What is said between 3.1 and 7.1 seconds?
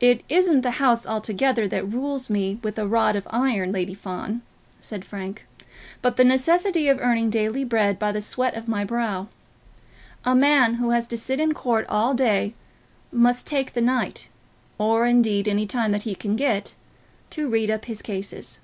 of iron, Lady Fawn," said Frank, "but the necessity of